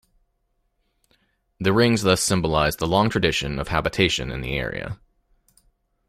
The 1.59 1.73
rings 1.73 2.01
thus 2.01 2.23
symbolize 2.23 2.77
the 2.77 2.87
long 2.87 3.11
tradition 3.11 3.59
of 3.59 3.67
habitation 3.67 4.31
in 4.31 4.41
the 4.41 4.57
area. 4.57 4.97